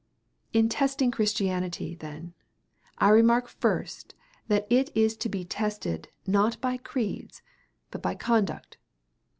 [0.51, 2.33] In testing Christianity, then,
[2.97, 4.15] I remark first
[4.47, 7.43] that it is to be tested not by creeds,
[7.91, 8.77] but by conduct.